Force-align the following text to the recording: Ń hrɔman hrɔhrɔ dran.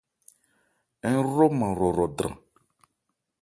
Ń 1.11 1.15
hrɔman 1.27 1.71
hrɔhrɔ 1.75 2.05
dran. 2.17 2.35